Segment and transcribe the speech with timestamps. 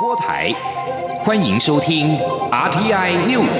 [0.00, 0.50] 播台，
[1.18, 2.16] 欢迎收听
[2.50, 3.52] RTI News。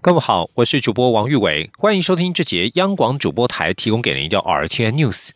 [0.00, 5.28] 各位好，我是主播王玉伟，欢迎收听这节央广主播台提供给您的 RTI News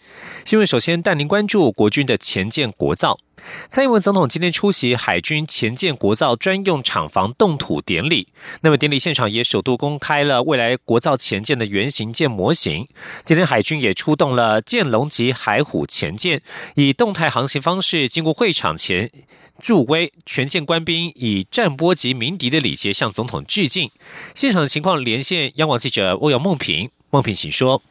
[0.44, 0.66] 新闻。
[0.66, 3.20] 首先带您关注国军的前舰国造。
[3.68, 8.28] 蔡英文总统今天出席海军前舰国造专用厂房动土典礼，
[8.62, 12.88] 那么典礼现场也首度公开了未来国造前舰的原型舰模型。
[13.24, 16.42] 今天海军也出动了舰龙级海虎前舰，
[16.76, 19.10] 以动态航行方式经过会场前
[19.58, 23.90] 助威，全舰官兵以战波级鸣笛的礼节向总统致敬。
[24.34, 27.82] 现场的情况连线央广记者欧阳梦平，梦平请说。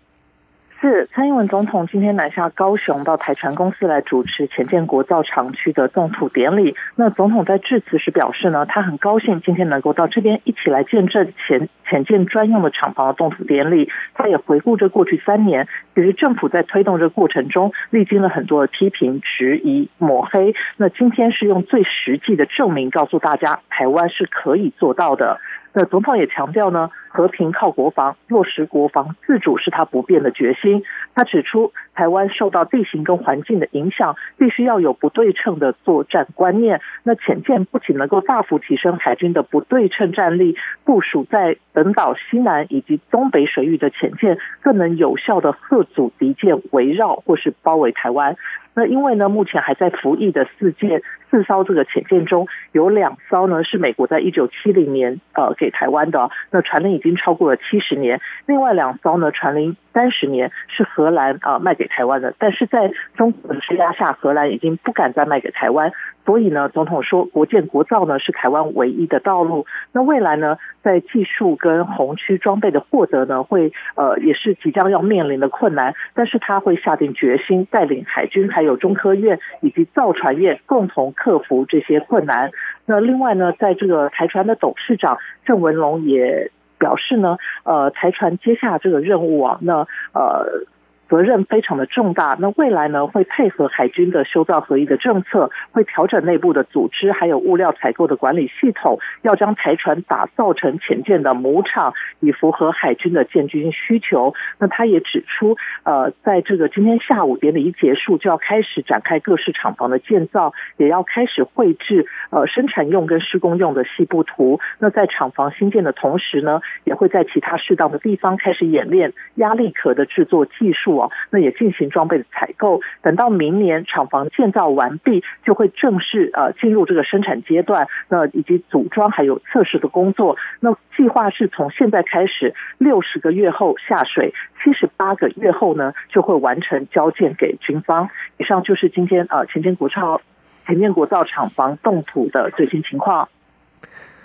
[0.82, 6.76] 是蔡英文总统今天南下高雄，到台船公司来主持前建国造厂区的动土典礼。
[6.96, 13.92] 那总统在致辞时表示呢，他很高兴今天能够到这边一起来见证前前建专用的厂房的动土典礼。
[14.16, 20.56] 他也回顾这过去三年，其实政府在推动这过程中历经了很多的批评、质疑、抹黑。
[20.78, 25.40] 那今天是用最实际的证明告诉大家，台湾是可以做到的。
[25.74, 30.84] 那总统也强调呢，和平靠国防，落实国防自主是他不变的决心。
[31.16, 36.82] 他指出，台湾受到地形跟环境的影响，必须要有不对称的作战观念。
[37.04, 48.36] 那潜舰不仅能够大幅提升海军的不对称战力，部署在本岛西南以及东北水域的潜舰，更能有效的遏阻敌舰围绕或是包围台湾。
[48.74, 65.94] 那因为呢，目前还在服役的四舰四艘这个潜舰中，有两艘呢是美国在一九七零年呃给台湾的，那船龄已经超过了七十年；另外两艘呢船龄三十年是荷兰啊卖给台湾的，但是在中国的施压下，荷兰已经不敢再卖给台湾。
[66.24, 69.66] 所以呢，总统说国建国造呢是台湾唯一的道路。
[69.92, 75.96] 那未来呢，在技术跟红区装备的获得呢，会呃也是即将要面临的困难。
[76.14, 82.50] 但是他会下定决心，带领海军还有中科院以及造船业共同克服这些困难。
[82.86, 86.50] 那另外呢，在这个台船的董事长郑文龙也
[86.80, 90.66] 表示呢，呃，台船接下这个任务啊，那呃。
[91.12, 104.34] 责任非常的重大，那未来呢会配合海军的修造合一的政策，会调整内部的组织，还有物料采购的管理系统，要将台船打造成潜舰的母厂，以符合海军的建军需求。
[104.58, 114.62] 那他也指出，呃，在这个今天下午典礼一结束，就要开始展开各式厂房的建造，也要开始绘制呃生产用跟施工用的细部图。
[114.80, 121.01] 那在厂房新建的同时呢，也会在其他适当的地方开始演练压力壳的制作技术。
[121.30, 130.38] 那也进行装备的采购，等到明年厂房建造完毕，就会正式呃进入这个生产阶段，那以及组装还有测试的工作。
[130.60, 138.10] 那计划是从现在开始，六十个月后下水，七十八个月后呢就会完成交件给军方。
[138.38, 140.22] 以上就是今天呃前建国造
[140.66, 143.30] 前建国造厂房动土的最新情况。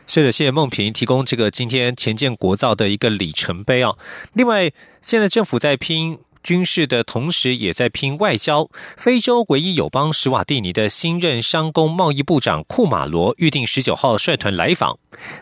[0.07, 3.93] 是的，谢谢孟平提供这个今天前建国造的一个里程碑啊。
[4.35, 4.71] 另外，
[5.01, 6.19] 现在政府在拼。
[6.47, 8.71] 军事的同时，也在拼外交。
[8.97, 14.97] 非洲唯一友邦史瓦蒂尼的新任商工贸易部长库马罗预定十九号率团来访。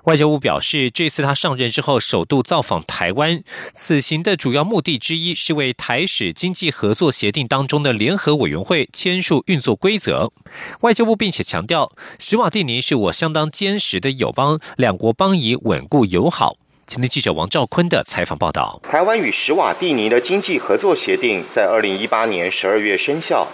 [0.04, 3.42] 外交部表示，这次他上任之后首度造访台湾，
[3.74, 10.32] 此行的主要目的之一是为台史经济合作协定当中的联合委员会签署运作规则。
[10.80, 16.56] 外交部并且强调，史瓦蒂尼是我相当坚实的友邦，两国邦谊稳固友好。
[16.86, 23.48] 今天记者王兆坤的采访报道：台湾与史瓦蒂尼的经济合作协定在二零一八年十二月生效。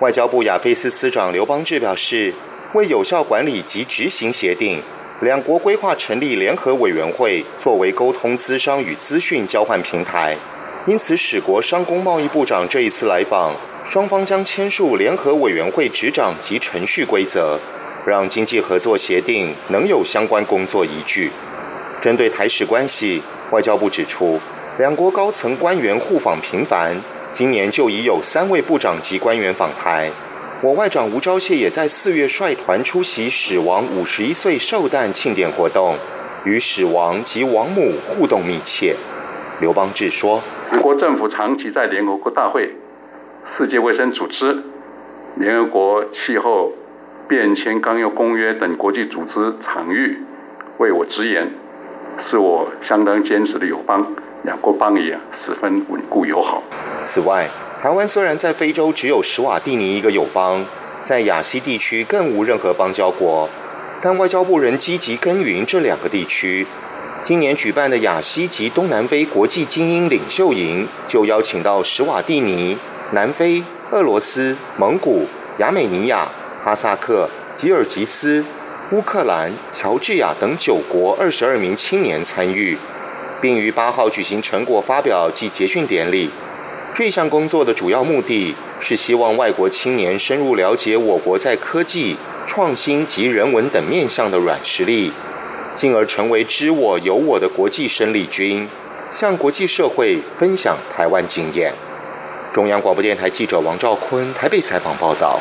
[0.00, 2.32] 外交部亚非司司长刘邦志表示，
[2.74, 4.80] 为有效管理及执行协定，
[5.20, 10.36] 两国规划成立联合委员会，作为沟通、资商与资讯交换平台。
[10.86, 13.52] 因此，史国商工贸易部长这一次来访，
[13.84, 17.58] 双方将签署联合委员会执掌及程序规则，
[18.06, 21.32] 让经济合作协定能有相关工作依据。
[22.00, 24.38] 针对台史关系，外交部指出，
[24.78, 26.96] 两国高层官员互访频繁，
[27.32, 30.10] 今年就已有三位部长级官员访台。
[30.62, 35.96] 我外长吴钊燮也在四月率团出席史王五十一岁寿诞庆典活动，
[36.44, 38.94] 与史王及王母互动密切。
[39.60, 40.40] 刘邦志说
[40.80, 42.76] ：“国政府长期在联合国大会、
[43.44, 44.62] 世界卫生组织、
[45.34, 46.72] 联合国气候
[47.26, 50.18] 变迁纲要公约等国际组织场域
[50.78, 51.50] 为我直言。”
[52.20, 54.04] 是我相当坚持的友邦，
[54.42, 56.62] 两国邦谊啊十分稳固友好。
[57.02, 57.48] 此外，
[57.80, 60.64] 台湾虽然在非洲只有史瓦蒂尼一个友邦，
[61.02, 63.48] 在亚西地区更无任何邦交国，
[64.02, 66.66] 但外交部仍积极耕耘这两个地区，
[67.22, 72.76] 今年举办的亚西及东南非国际精英领袖营，就邀请到史瓦蒂尼、
[73.12, 73.62] 南非、
[73.92, 75.26] 俄罗斯、蒙古、
[75.58, 76.26] 亚美尼亚、
[76.64, 78.44] 哈萨克、吉尔吉斯、
[78.90, 82.74] 乌克兰、乔治亚等九国二十二名青年参与，
[83.38, 86.30] 并于八号举行成果发表及结训典礼。
[86.94, 95.12] 这项工作的主要目的是希望外国青年深入了解我国在科技、创新及人文等面向的软实力。
[95.74, 98.66] 进而成为知我有我的国际生力军，
[99.12, 101.74] 向国际社会分享台湾经验。
[102.54, 105.38] 中央广播电台记者王兆坤台北采访报道。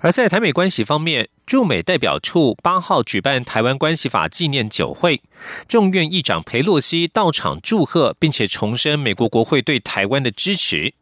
[0.00, 5.20] 而在台美关系方面，驻美代表处八号举办台湾关系法纪念酒会，
[5.66, 10.94] 众院议长佩洛西到场祝贺，并且重申美国国会对台湾的支持。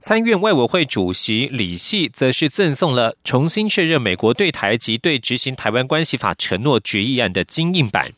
[0.00, 8.10] 参院外委会主席李系则是赠送了重新确认美国对台及对执行台湾关系法承诺决议案的精印版。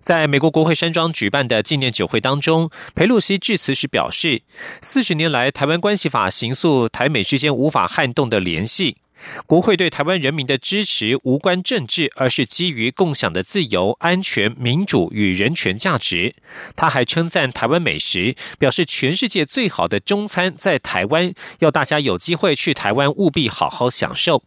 [0.00, 4.42] 在美国国会山庄举办的纪念酒会当中，佩洛西致辞时表示，
[4.80, 8.98] 四十年来台湾关系法形塑台美之间无法撼动的联系。
[9.46, 16.34] 国会对台湾人民的支持无关政治，而是基于共享的自由、安全、民主与人权价值。
[16.76, 24.42] 他还称赞台湾美食，表示全世界最好的中餐在台湾，要大家有机会去台湾务必好好享受。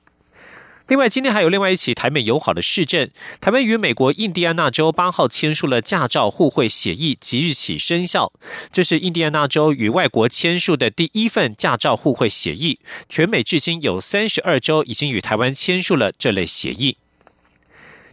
[0.88, 3.10] 另外，今天还有另外一起台美友好的市政，
[3.42, 8.32] 台湾与美国印第安纳州八号签署了驾照互惠协议，即日起生效。
[8.72, 12.80] 这是印第安纳州与外国签署的第一份驾照互惠协议。
[13.10, 16.98] 全美至今有三十二州已经与台湾签署了这类协议。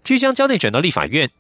[0.03, 1.31] 即将焦点转到立法院。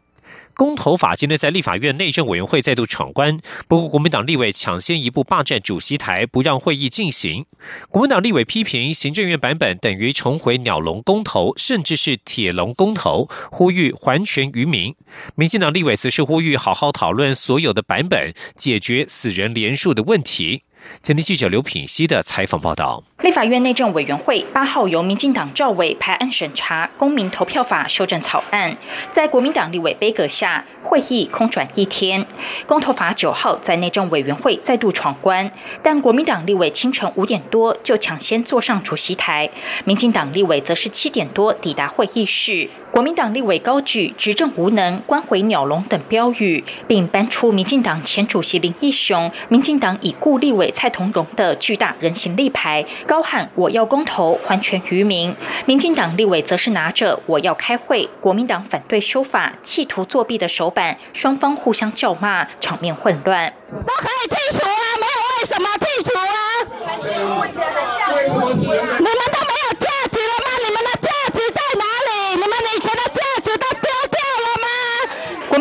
[0.54, 7.46] 公投法今天在立法院内政委员会再度闯关，不过国民党立委抢先一步霸占主席台，不让会议进行。
[7.90, 14.94] 国民党立委批评行政院版本等于重回鸟笼公投，甚至是铁笼公投，呼吁还权于民。
[15.34, 20.64] 民进党立委则是呼吁好好讨论所有的版本，解决死人连数的问题。
[21.02, 23.02] 前天记者刘品熙的采访报道。
[23.22, 28.76] 立法院内政委员会八号由民进党赵委排案审查公民投票法修正草案，
[29.12, 32.26] 在国民党立委杯阁下，会议空转一天。
[32.66, 35.48] 公投法九号在内政委员会再度闯关，
[35.82, 39.48] 但国民党立委清晨五点多就抢先坐上主席台，
[39.84, 42.68] 民进党立委则是七点多抵达会议室。
[42.92, 52.84] 国民党立委高举“执政无能，关回鸟笼”等标语，并搬出民进党前主席林义雄、民进党已故立委蔡同荣的巨大人形立牌。
[53.06, 55.34] 高喊“我要公投，还权于民”，
[55.64, 63.50] 民进党立委则是拿着“我要开会，国民党反对修法，企图作弊”的手板，双方互相叫骂，场面混乱。
[63.70, 64.71] 都可以剔除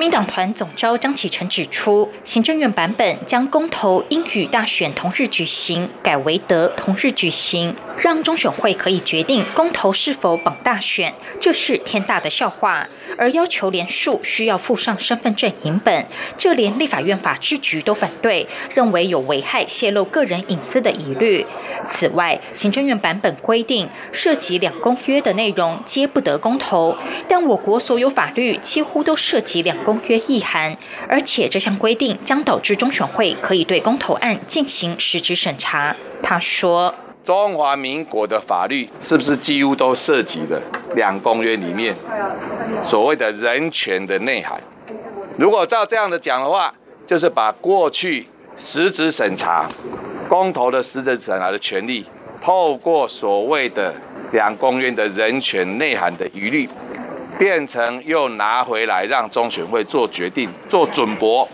[0.01, 12.89] 民党团总召张启成指出，行政院版本将公投应与大选同日举行改为得同日举行，让中选会可以决定公投是否绑大选，这是天大的笑话。
[13.15, 21.45] 而要求连署需要附上身份证影本，这连立法院法制局都反对，认为有危害泄露个人隐私的疑虑。
[21.85, 30.77] 此外，行政院版本规定，涉及两公约的内容皆不得公投，但我国所有法律几乎都涉及两公公约意涵，
[31.09, 35.93] 而且这项规定将导致中选会可以对公投案进行实质审查。
[36.23, 36.95] 他说。
[37.25, 40.59] 中华民国的法律是不是几乎都涉及了
[40.95, 41.93] 两公约里面
[42.83, 44.59] 所谓的人权的内涵？
[45.37, 46.73] 如果照这样的讲的话，
[47.05, 48.25] 就是把过去
[48.57, 49.67] 实质审查
[50.27, 52.03] 公投的实质审查的权利，
[52.41, 53.93] 透过所谓的
[54.31, 56.67] 两公约的人权内涵的疑虑，
[57.41, 61.49] 变成又拿回来让中选会做决定、做准驳，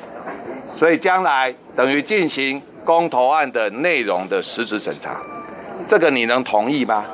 [0.75, 5.15] 所以将来等于进行公投案的内容的实质审查。
[5.87, 7.05] 这个你能同意吗？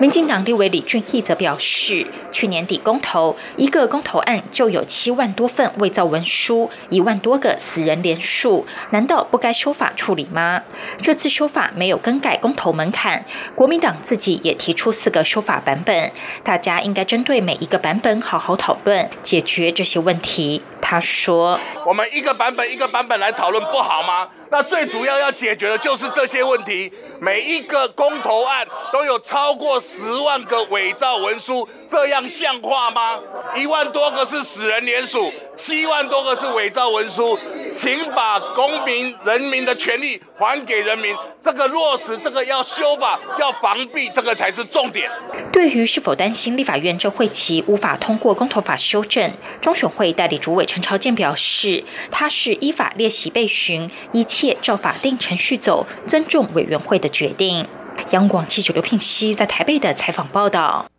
[0.00, 10.62] 民进党立委李俊毅则表示，去年底公投一个公投案就有七万多份伪造文书，一万多个死人连署，难道不该修法处理吗？
[10.98, 13.24] 这次修法没有更改公投门槛，
[13.54, 16.10] 国民党自己也提出四个修法版本，
[16.42, 20.62] 大家应该针对每一个版本好好讨论，解决这些问题。
[20.80, 24.28] 他说：“我们一个版本一个版本来讨论不好吗？
[24.52, 26.92] 那最主要要解决的就是这些问题。
[27.22, 33.18] 每一个公投案都有超过十万个伪造文书，这样像话吗？
[33.56, 37.38] 一万多个是死人联署，七万多个是伪造文书，
[37.72, 41.16] 请把公民人民的权利还给人民。
[41.40, 45.10] 这个落实，这个要修法，要防弊，这个才是重点。
[45.50, 57.64] 对于是否担心立法院这会期无法通过公投法修正，中选会代理主委陈朝健表示，他是依法列席备询，一切照法定程序走，尊重委员会的决定。
[58.10, 60.90] 央广记者刘聘熙在台北的采访报道。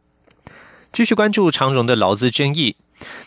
[0.93, 2.77] 继续关注长荣的劳资争议。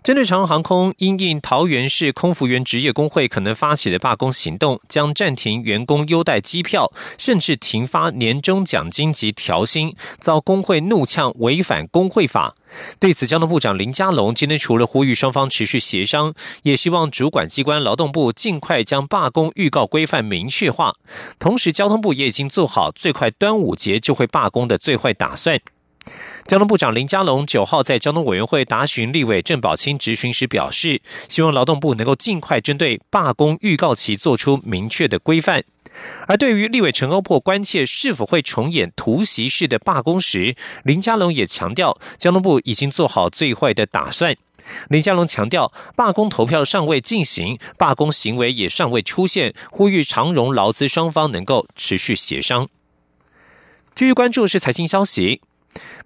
[0.02, 12.54] 针对长荣航空因应桃园市空服员职业工会可能发起的罢工行动，将暂停员工优待机票，甚至停发年终奖金及调薪，遭工会怒呛违反工会法。
[12.99, 20.92] 对此，交通部长林佳龙今天除了呼吁双方持续协商，也希望主管机关劳动部尽快将罢工预告规范明确化。
[21.38, 25.61] 同时，交通部也已经做好最快端午节就会罢工的最坏打算。
[26.46, 35.64] 交通部长林佳龙九号在交通委员会答询立委郑宝清质询时表示，希望劳动部能够尽快针对罢工预告期做出明确的规范。
[36.28, 44.36] 而对于立委陈欧珀关切是否会重演突袭式的罢工时，林佳龙也强调，交通部已经做好最坏的打算。
[44.90, 52.68] 林佳龙强调，罢工投票尚未进行，罢工行为也尚未出现，呼吁长荣劳资双方能够持续协商。
[53.94, 55.40] 继续关注是财经消息。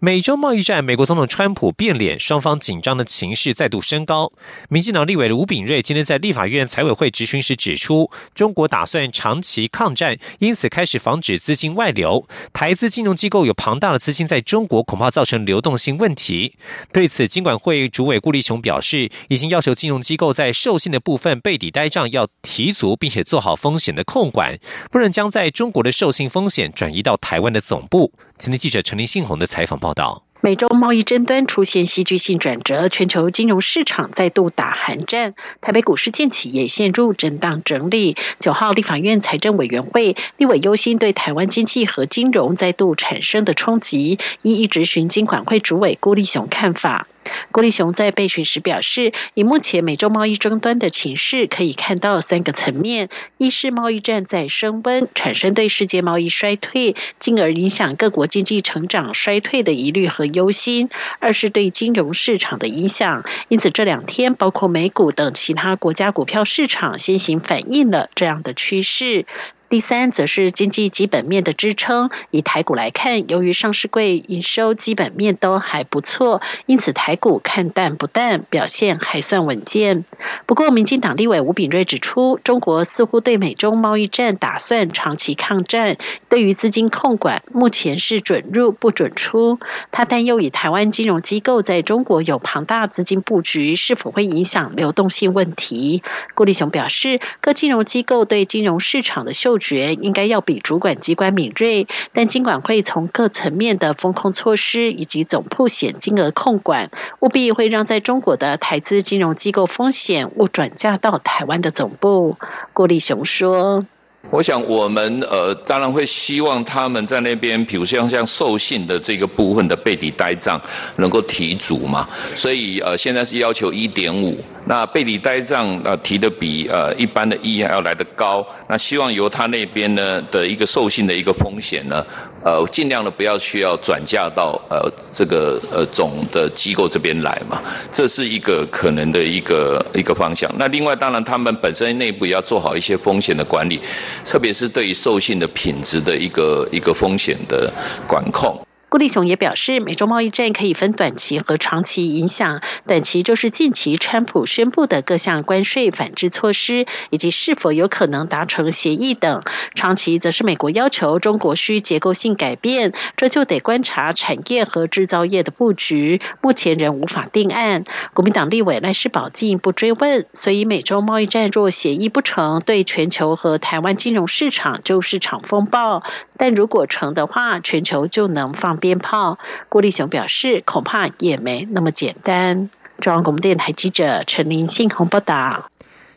[0.01, 4.33] 美洲贸易战，美国总统川普变脸，双方紧张的情势再度升高。
[4.69, 12.27] 民进党立委吴炳瑞今天在立法院财委会质询时指出，中国打算长期抗战，因此开始防止资金外流。
[12.53, 16.57] 台资金融机构有庞大的资金在中国，恐怕造成流动性问题。
[16.93, 24.59] 对此，金管会主委顾立雄表示，已经要求金融机构在授信的部分背抵呆账要提足，并且做好风险的控管，
[24.91, 28.13] 不能将在中国的授信风险转移到台湾的总部。
[28.39, 30.23] 今天记者陈林信宏的采采访报道。
[30.41, 38.17] 美洲贸易争端出现戏剧性转折，全球金融市场再度打寒战，台北股市近期也陷入震荡整理。
[38.39, 47.07] 九号立法院财政委员会立委忧心对台湾经济和金融再度产生的冲击，一一执行金管会主委郭立雄看法。
[47.53, 53.09] 郭立雄在备询时表示，以目前美洲贸易争端的情势，可以看到三个层面：
[53.39, 63.25] 一是贸易战在升温，产生对世界贸易衰退，进而影响各国经济成长衰退的疑虑和忧心；二是对金融市场的影响。
[63.49, 69.27] 因此这两天，包括美股等其他国家股票市场先行反映了这样的趋势。
[69.71, 72.11] 第三，则是经济基本面的支撑。
[72.33, 80.05] 以台股来看，由于上市柜营收基本面都还不错，因此台股看淡不淡，表现还算稳健。
[80.47, 85.99] 不过，民进党立委吴炳瑞指出，中国似乎对美中贸易战打算长期抗战，
[86.29, 89.61] 对于资金控管，目前是准入不准出。
[89.93, 96.03] 他担忧以台湾金融机构在中国有庞大资金布局，是否会影响流动性问题。
[96.35, 106.91] 顾立雄表示，各金融机构对金融市场的嗅觉应该要比主管机关敏锐，但金管会从各层面的风控措施以及总铺险金额控管，
[107.21, 112.37] 务必会让在中国的台资金融机构风险物转嫁到台湾的总部。
[112.73, 113.87] 郭立雄说。
[114.29, 120.61] 我想，我们呃，当然会希望他们在那边，比如像像授信的这个部分的背底呆账
[120.97, 122.07] 能够提足嘛。
[122.37, 128.47] 所以呃，现在是要求一点五，那背底呆账呃提的比呃一般的一还要来得高。
[128.69, 132.05] 那希望由他那边呢的一个授信的一个风险呢，
[132.45, 137.61] 呃，尽量的不要需要转嫁到呃这个呃总的机构这边来嘛。
[137.93, 140.49] 这是一个可能的一个一个方向。
[140.57, 143.81] 那另外，当然他们本身内部也要做好一些风险的管理。
[144.25, 147.73] 特别是对于授信的品质的一个一个风险的
[148.07, 148.61] 管控。
[148.91, 152.61] 顾立雄也表示，美洲贸易战可以分短期和长期影响。
[152.89, 159.43] 短期就是近期川普宣布的各项关税反制措施，以及是否有可能达成协议等；
[159.77, 166.21] 长期则是美国要求中国需结构性改变，这就得观察产业和制造业的布局。
[166.41, 167.85] 目前仍无法定案。
[168.13, 176.03] 国民党立委赖世宝进一步追问：所以美洲贸易战若协议不成，对全球和台湾金融市场就是场风暴；
[176.37, 178.80] 但如果成的话，全球就能放。
[178.81, 182.69] 鞭炮，郭立雄表示，恐怕也没那么简单。
[182.99, 185.70] 中央广播电台记者陈林信宏报道。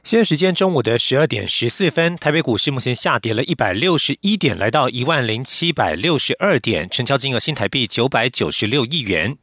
[0.04, 9.38] 现时间中午的十二点十四分，台北股市目前下跌了一百六十一点，来到一万零七百六十二点，成交金额新台币九百九十六亿元。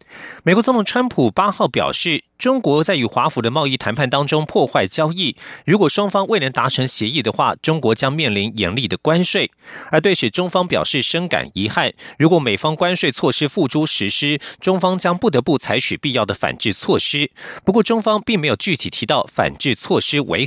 [0.45, 2.25] 美国总统川普八号表示。
[2.41, 5.37] 中国在与华府的贸易谈判当中破坏交易，
[5.67, 9.51] 如果双方未能达成协议的话，中国将面临严厉的关税。
[9.91, 11.93] 而对此，中方表示深感遗憾。
[12.19, 17.31] 如果美方关税措施付诸实施，中方将不得不采取必要的反制措施。
[17.63, 20.47] 不过，中方并没有具体提到反制措施为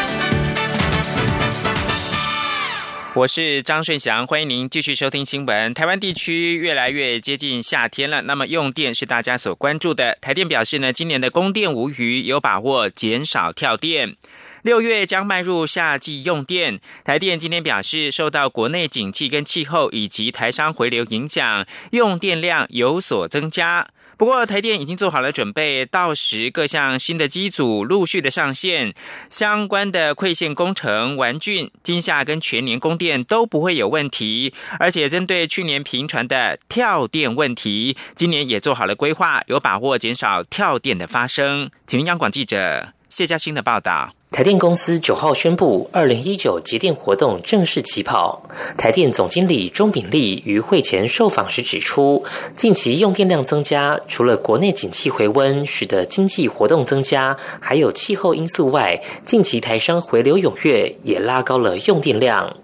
[3.13, 5.73] 我是张顺祥，欢迎您继续收听新闻。
[5.73, 10.17] 台湾地区越来越接近夏天了，那么用电是大家所关注的。
[10.21, 14.15] 台电表示呢，今年的供电无虞，有把握减少跳电。
[14.61, 23.89] 六月将迈入夏季用电，台电今天表示，受到国内景气跟气候以及台商回流影响，用电量有所增加。
[24.21, 28.93] 不过，台电已经做好了准备，到时各项新的机组陆续的上线，
[29.31, 34.53] 相关的馈线工程完竣，今夏跟全年供电都不会有问题。
[34.77, 41.71] 而且，针对去年频传的跳电问题，今年也做好了规划，有把握减少跳电的发生。
[41.87, 44.13] 请央广记者谢嘉欣的报道。
[44.33, 48.41] 台电公司九号宣布，二零一九节电活动正式起跑。
[48.77, 52.23] 台电总经理钟炳立于会前受访时指出，
[52.55, 62.55] 近期用电量增加，除了国内景气回温使得经济活动增加，还有气候因素外，近期台商回流踊跃，也拉高了用电量。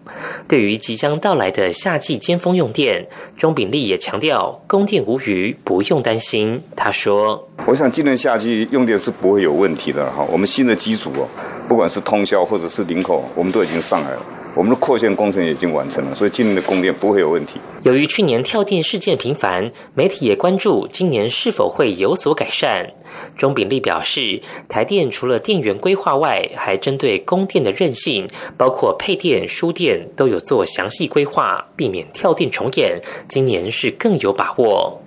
[0.47, 3.05] 对于即将到来的夏季尖峰用电，
[3.37, 6.63] 钟炳立也强调，供电无虞，不用担心。
[6.77, 11.27] 他说：“我想今年夏季用电是不会有问题的哈，我们新的机组哦。”
[11.67, 14.21] 不管是通宵或者是领口，我们都已经上来了。
[14.55, 17.59] 我们的扩线工程已经完成了，所以今年的供电不会有问题。
[17.83, 22.89] 由于去年跳电事件频繁，媒体也关注今年是否会有所改善。
[23.37, 32.99] 钟炳立表示，台电除了电源规划外，还针对供电的韧性，包括配电、输电都有做详细规划，避免跳电重演。
[33.29, 34.99] 今年是更有把握。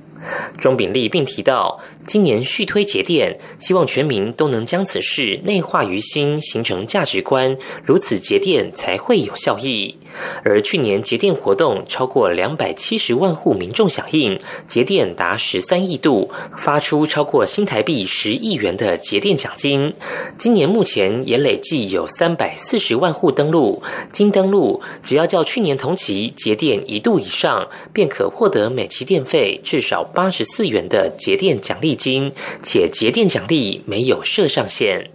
[0.59, 9.97] 钟炳立并提到，今年续推节电，希望全民都能将此事内化于心，形成价值观，如此节电才会有效益。
[10.43, 19.93] 而去年节电活动超过两百七十万户民众响应，节电达十三亿度，发出超过新台币十亿元的节电奖金。
[20.39, 23.82] 今年目前也累计有三百四十万户登录，
[24.13, 32.32] 经登录只要较去年同期节电一度以上，便可获得每期电费至少八十四元的节电奖励金，
[32.63, 35.11] 且节电奖励没有设上限。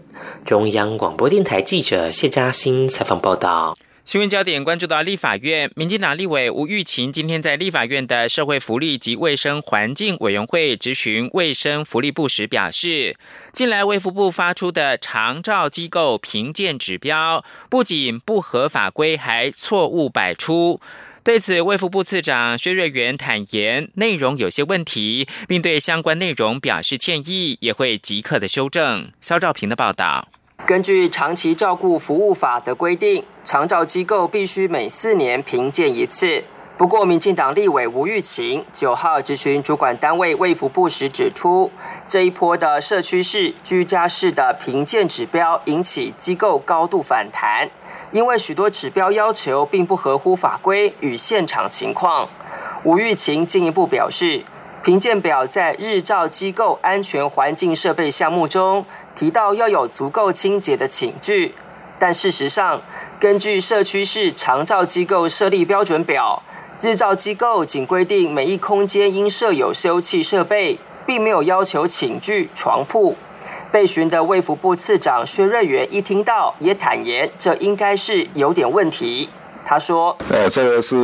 [0.46, 3.76] 中央广播电台记者谢嘉欣采访报道。
[4.06, 13.18] 新闻焦点关注到立法院，民进党立委吴玉琴今天在立法院的社会福利及卫生环境委员会质询卫生福利部时表示，
[13.52, 20.80] 近来卫福部发出的长照机构评鉴指标不仅不合法规，还错误百出。
[21.24, 29.12] 对此，卫福部次长薛瑞元坦言，内容有些问题，并对相关内容表示歉意，也会即刻的修正。
[29.20, 30.30] 肖兆平的报道。
[30.66, 36.44] 根据长期照顾服务法的规定，长照机构必须每四年评鉴一次。
[36.76, 41.70] 不过，民进党立委吴玉琴九号咨询主管单位卫福部时指出，
[42.08, 47.70] 这一波的社区式、居家式的评鉴指标引起机构高度反弹，
[48.12, 52.28] 因为许多指标要求并不合乎法规与现场情况。
[52.84, 54.42] 吴玉琴进一步表示。
[54.86, 61.56] 评鉴表在日照机构安全环境设备项目中提到要有足够清洁的寝具，
[61.98, 62.80] 但事实上，
[63.20, 66.44] 根据社区式长照机构设立标准表，
[66.80, 73.16] 日照机构仅规定每一空间应设有休憩设备，并没有要求寝具、床铺。
[73.72, 79.32] 被询的卫福部次长薛瑞元一听到，也坦言这应该是有点问题。
[79.68, 80.96] 他说：“呃，这个是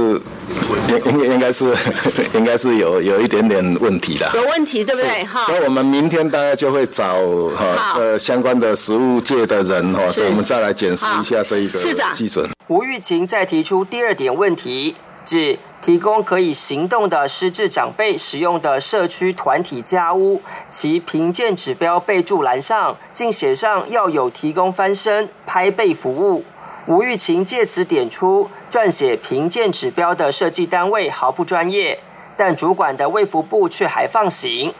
[0.88, 1.74] 应应应该是
[2.36, 5.26] 应该是有有一点点问题的，有问题对不对？
[5.26, 7.16] 哈，所以我们明天大家就会找
[7.56, 11.80] 哈呃相关的食物界的人哈，所以我们再来检视一下这一个
[12.14, 14.96] 基准。”吴玉琴再提出第二点问题，
[15.26, 26.46] 指提供可以行动的失智长辈使用的社区团体家屋，其评鉴指标备注栏上竟写上要有提供翻身、拍背服务。
[26.88, 32.00] 吴玉琴借此点出，撰写评鉴指标的设计单位毫不专业，
[32.36, 34.74] 但主管的卫福部却还放行。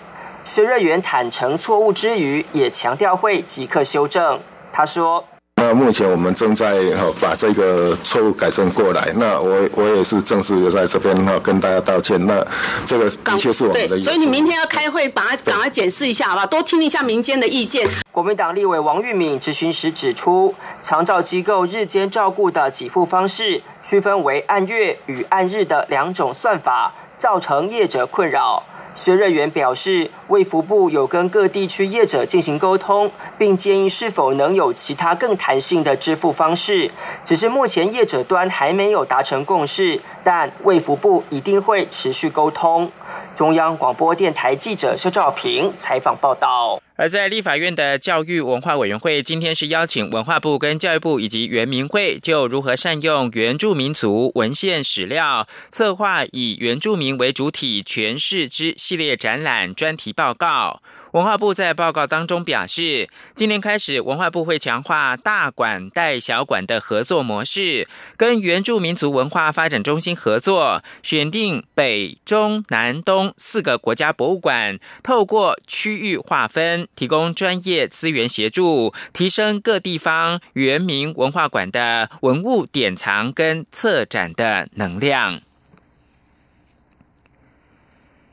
[0.44, 4.40] 薛瑞元坦诚错误之余，也强调会即刻修正。
[4.74, 5.24] 他说。
[5.62, 9.14] 那目前我们正在哈把这个错误改正过来。
[9.18, 12.26] 那我我也是正式的在这边哈跟大家道歉。
[12.26, 12.44] 那
[12.84, 14.00] 这个的确是我们的。
[14.00, 16.48] 所以你明天要开会，把它赶快检视一下，好吧？
[16.48, 17.88] 多听一下民间的意见。
[18.12, 28.64] 国民党立委王玉敏质询时指出，长照机构日间照顾的给付方式区分为按月与按日的两种算法，造成业者困扰。
[28.94, 36.92] 薛瑞元表示，卫福部有跟各地区业者进行沟通，并建议是否能有其他更弹性的支付方式。
[37.24, 42.92] 只是目前业者端还没有达成共识，但卫福部一定会持续沟通。
[43.34, 46.81] 中央广播电台记者肖兆平采访报道。
[47.02, 60.84] 而在立法院的教育文化委员会，今天是邀请文化部跟教育部以及原民会，就如何善用原住民族文献史料，策划以原住民为主体诠释之系列展览专题报告。
[61.12, 76.88] 文化部在报告当中表示，今年开始，文化部会强化大馆带小馆的合作模式，跟原住民族文化发展中心合作，选定北、中、南、东四个国家博物馆，透过区域划分。
[76.96, 85.42] 提供专业资源协助，提升各地方原民文化馆的文物典藏跟策展的能量。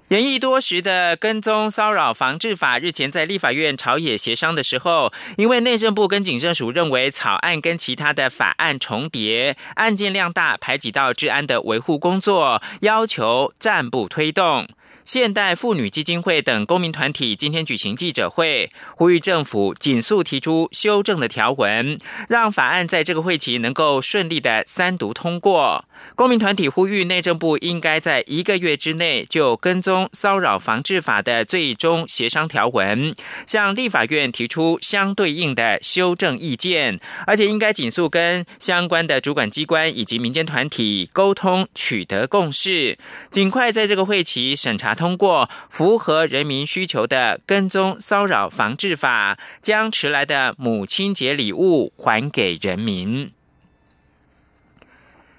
[0.08, 14.66] 演绎多时的跟踪骚扰防治法日前在立法院朝野协商的时候，因为内政部跟警政署认为草案跟其他的法案重叠，案件量大，排挤到治安的维护工作，要求暂不推动。
[15.08, 25.86] 现代妇女基金会等公民团体今天举行记者会，呼吁政府紧速提出修正的条文，让法案在这个会期能够顺利的三读通过。
[26.14, 33.14] 公民团体呼吁内政部应该在一个月之内就跟踪骚扰防治法的最终协商条文，
[33.46, 42.98] 向立法院提出相对应的修正意见，而且应该紧速跟相关的主管机关以及民间团体沟通，取得共识，
[43.30, 44.94] 尽快在这个会期审查。
[44.98, 53.30] 通过符合人民需求的跟踪骚扰防治法，将迟来的母亲节礼物还给人民。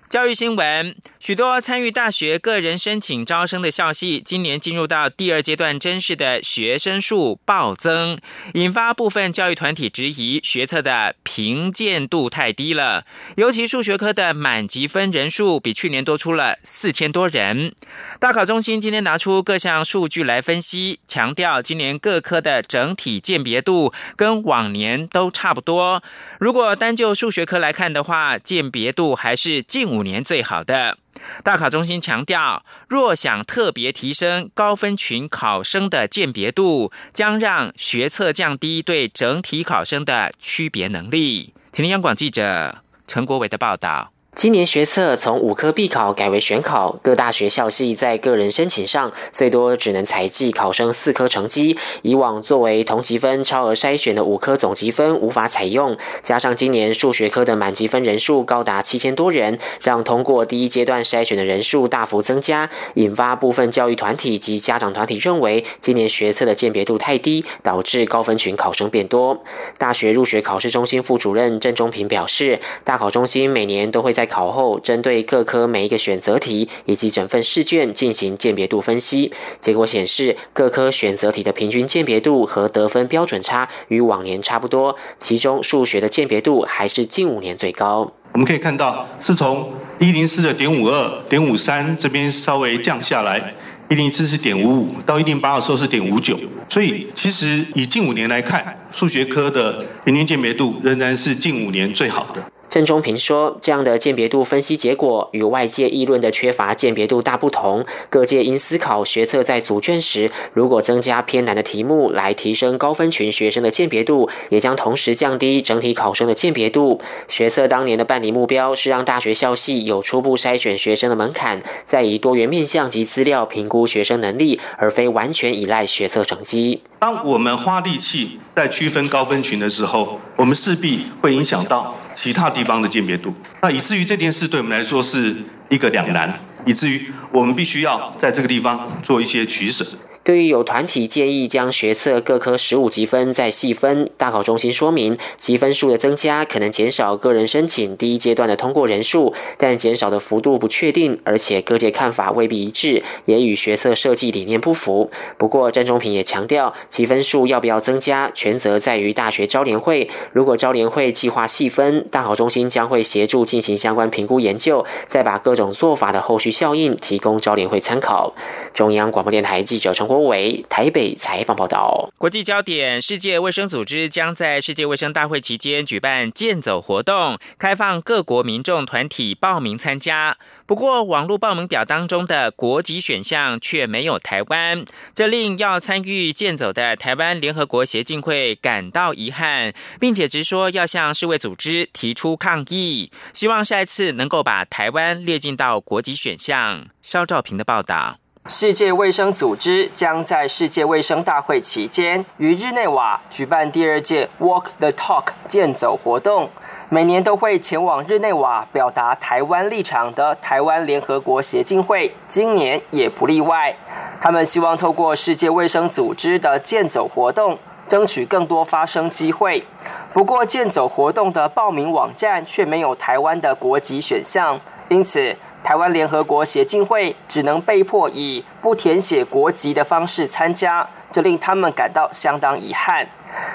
[0.10, 8.18] 教育新闻：许多参与大学个人申请招生的校系，今年进入到第二阶段甄试的学生数暴增，
[8.56, 13.06] 引发部分教育团体质疑学测的评鉴度太低了。
[13.38, 17.76] 尤其数学科的满级分人数比去年多出了四千多人。
[18.20, 26.02] 大考中心今天拿出各项数据来分析，强调今年各科的整体鉴别度跟往年都差不多。
[26.40, 30.98] 如果单就数学科来看的话，鉴别度还是近五五年最好的。
[31.44, 41.54] 大考中心强调，若想特别提升高分群考生的鉴别度，将让学测降低对整体考生的区别能力。
[41.74, 44.14] 请听央广记者陈国伟的报道。
[44.36, 51.76] 今年学测从五科必考改为选考，各大学校系在个人申请上最多只能采集考生四科成绩。
[52.04, 69.44] 以往作为同级分超额筛选的五科总积分无法采用，加上今年数学科的满积分人数高达七千多人，让通过第一阶段筛选的人数大幅增加，引发部分教育团体及家长团体认为今年学测的鉴别度太低，导致高分群考生变多。
[69.80, 88.12] 大学入学考试中心副主任郑中平表示，大考中心每年都会在考后，针对各科每一个选择题以及整份试卷进行鉴别度分析，结果显示各科选择题的平均鉴别度和得分标准差与往年差不多，其中数学的鉴别度还是近五年最高。
[88.34, 93.54] 我们可以看到，是从一零四的点五二、点五三这边稍微降下来，
[93.90, 102.44] 一零四是点五五，到一零八的时候是点五九，所以其实以近五年来看，数学科的平均鉴别度仍然是近五年最好的。
[102.70, 107.84] 郑中平说：“这样的鉴别度分析结果与外界议论的缺乏鉴别度大不同。
[108.12, 117.02] 各界应思考学测在组卷时，如果增加偏难的题目来提升高分群学生的鉴别度，也将同时降低整体考生的鉴别度。
[117.28, 126.84] 学测当年的办理目标是让大学校系有初步筛选学生的门槛，再以多元面向及资料评估学生能力，而非完全依赖学测成绩。
[127.00, 135.34] 当我们花力气在区分高分群的时候，我们势必会影响到。”其他地方的鉴别度，那以至于这件事对我们来说是
[135.70, 139.86] 一个两难，以至于我们必须要在这个地方做一些取舍。
[140.30, 155.10] 对于有团体建议将学测各科十五积分再细分，大考中心说明，积分数的增加可能减少个人申请第一阶段的通过人数，但减少的幅度不确定，而且各界看法未必一致，也与学测设计理念不符。
[155.40, 160.08] 不过，詹中平也强调，积分数要不要增加，全责在于大学招联会。
[160.32, 168.36] 如果招联会计划细分，大考中心将会协助进行相关评估研究，再把各种做法的后续效应提供招联会参考。
[168.76, 172.10] 中央广播电台记者陈国为台北采访报道。
[172.18, 180.38] 国际焦点：世界卫生组织将在世界卫生大会期间举办健走活动，开放各国民众团体报名参加。
[180.66, 196.86] 不过，网络报名表当中的国籍选项却没有台湾，这令要参与健走的台湾联合国协进会感到遗憾，并且直说要向世卫组织提出抗议，希望下一次能够把台湾列进到国籍选项。
[197.02, 198.20] 肖兆平的报道。
[198.48, 206.50] 世界卫生组织将在世界卫生大会期间于日内瓦举办第二届 Walk the Talk 健走活动。
[206.90, 213.76] 每年都会前往日内瓦表达台湾立场的台湾联合国协进会，今年也不例外。
[214.20, 219.64] 他们希望透过世界卫生组织的健走活动，争取更多发声机会。
[220.12, 225.36] 不过，健走活动的报名网站却没有台湾的国籍选项，因此。
[225.64, 233.08] 台湾联合国协进会只能被迫以不填写国籍的方式参加，这令他们感到相当遗憾。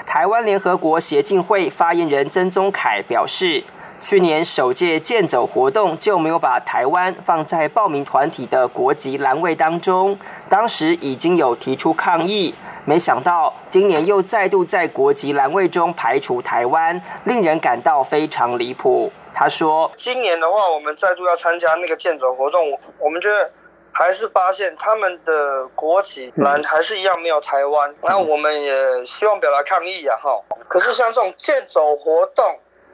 [0.05, 3.61] 台湾联合国协进会发言人曾宗凯表示，
[4.01, 12.53] 去年首届健走活动就没有把台湾放在报名团体的国籍栏位当中，当时已经有提出抗议，
[12.85, 19.11] 没想到今年又再度在国籍栏位中排除台湾，令人感到非常离谱。
[19.37, 22.63] 他说：“今年的话，我们再度要参加那个健走活动，
[22.99, 23.51] 我们觉得
[23.91, 27.93] 还是发现他们的国旗栏还是一样没有台湾。
[28.01, 30.41] 那我们也希望表达抗议啊，哈。
[30.69, 32.45] 可是像这种健走活动，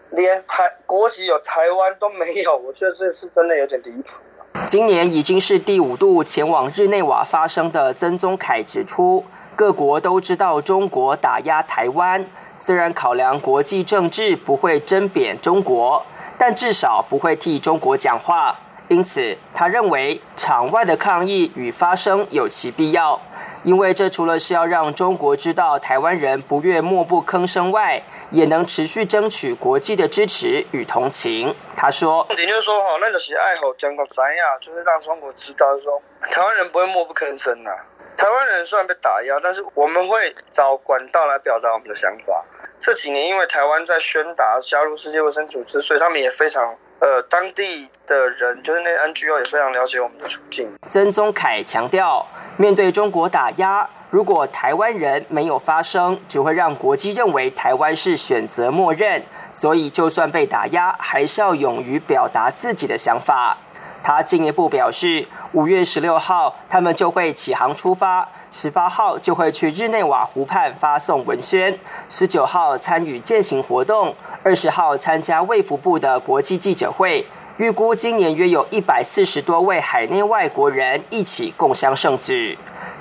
[0.10, 4.24] 连台国旗有台湾都没有，我觉得这是真的有点离谱。”
[4.66, 9.24] 今年已经是第五度前往日内瓦发生的曾宗凯指出，
[9.56, 12.26] 各国都知道中国打压台湾，
[12.58, 16.04] 虽然考量国际政治不会针贬中国。
[16.42, 18.56] 但至少不会替中国讲话，
[18.88, 23.22] 因此他认为场外的抗议与发声有其必要，
[23.64, 28.02] 因为这除了是要让中国知道台湾人不愿默不吭声外，
[28.32, 31.54] 也能持续争取国际的支持与同情。
[31.78, 37.70] 他说：“也就是说，哈，那就是爱好中国怎样，就是让中国知道说台湾人不会默不吭声呐。
[38.18, 42.44] 台湾人虽然被打压，但是我们会找管道来表达我们的想法。”
[42.82, 50.68] 这几年，因为台湾在宣达加入世界卫生组织，所以他们也非常，呃，当地的人就是那 NGO 也非常了解我们的处境。
[50.90, 52.26] 曾宗凯强调，
[52.58, 59.22] 面对中国打压，如果台湾人没有发声，只会让国际认为台湾是选择默认。
[59.54, 63.58] 所以，就算被打压，还是要勇于表达自己的想法。
[64.04, 68.28] 他进一步表示，五月十六号，他们就会起航出发。
[68.52, 71.78] 十八号就会去日内瓦湖畔发送文宣，
[72.10, 77.26] 十九号参与践行活动，二十号参加卫福部的国际记者会。
[77.58, 82.58] 预估今年约有一百四十多位海内外国人一起共襄盛举。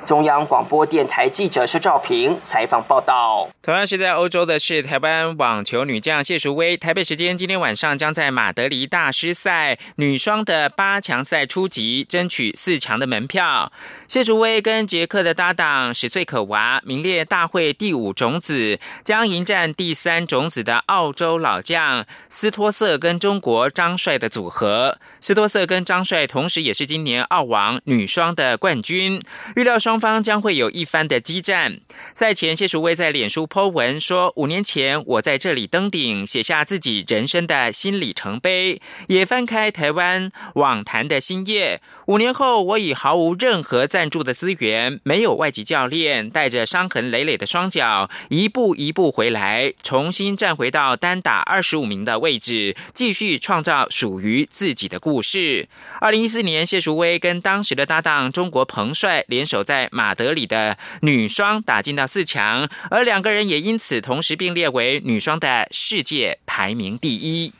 [0.07, 3.49] 中央广播电台记者施兆平采访报道。
[3.63, 13.71] 同样是在欧洲的是台湾网球女将谢淑薇，台北时间今天晚上将在马德里大师赛女双的八强赛出击，争取四强的门票。
[14.09, 24.99] 谢淑薇跟捷克的搭档史翠可娃名列大会第五种子，将迎战第三种子的澳洲老将斯托瑟跟中国张帅的组合。
[25.21, 29.23] 斯托瑟跟张帅同时也是今年澳网女双的冠军，
[29.55, 30.00] 预料双。
[30.01, 31.79] 双方将会有一番的激战。
[32.15, 41.81] 赛前，谢淑薇在脸书 po 文说：“五年前我在这里登顶，写下自己人生的新里程碑，也翻开台湾网坛的新页。
[42.07, 55.69] 五年后，我以毫无任何赞助的资源，没有外籍教练，带着伤痕累累的双脚，一步一步回来，重新站回到单打二十五名的位置，继续创造属于自己的故事。”
[56.01, 59.89] 二零一四年，谢淑薇跟当时的搭档中国彭帅联手在。
[59.93, 67.53] 马德里的女双打进进到四强，而两个人也因此同时并列为女双的世界排名第一。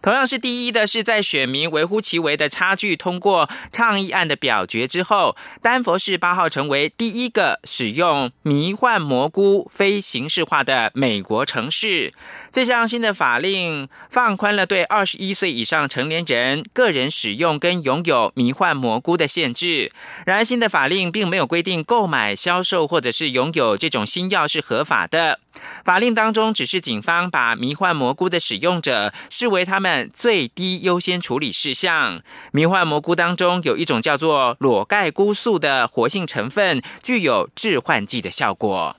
[0.00, 12.14] 同样是第一的是在选民微乎其微的差距通过倡议案的表决之后，丹佛市八号成为第一个使用迷幻蘑菇非形式化的美国城市。
[12.52, 19.90] 这项新的法令放宽了对二十一岁以上成年人个人使用跟拥有迷幻蘑菇的限制。
[20.26, 25.40] 然而，新的法令并没有规定购买、销售或者是拥有这种新药是合法的。
[25.82, 32.20] 法令当中只是警方把迷幻蘑菇的使用者视为他们最低优先处理事项。
[32.52, 38.96] 迷幻蘑菇当中有一种叫做裸盖菇素的活性成分，具有致幻剂的效果。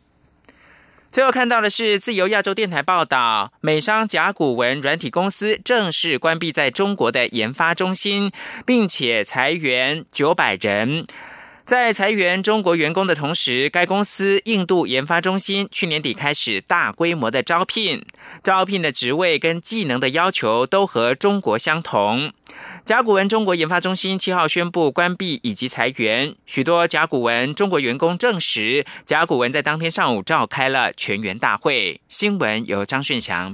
[1.14, 8.32] 最后看到的是自由亚洲电台报道，美商甲骨文软体公司正式关闭在中国的研发中心，
[8.66, 11.06] 并且裁员九百人。
[11.66, 18.06] 在裁员中国员工的同时，该公司印度研发中心去年底开始大规模的招聘，
[18.44, 22.34] 招聘的职位跟技能的要求都和中国相同。
[22.84, 32.02] 甲骨文中国研发中心七号宣布关闭以及裁员，许多甲骨文中国员工证实，甲骨文在当天上午召开了全员大会。
[32.10, 33.52] 新闻由张顺祥。